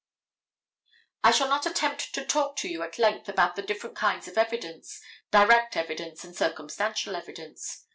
I 1.23 1.29
shall 1.29 1.47
not 1.47 1.67
attempt 1.67 2.11
to 2.15 2.25
talk 2.25 2.55
to 2.55 2.67
you 2.67 2.81
at 2.81 2.97
length 2.97 3.29
about 3.29 3.55
the 3.55 3.61
different 3.61 3.95
kinds 3.95 4.27
of 4.27 4.35
evidence, 4.35 4.99
direct 5.29 5.77
evidence 5.77 6.23
and 6.23 6.35
circumstantial 6.35 7.15
evidence. 7.15 7.85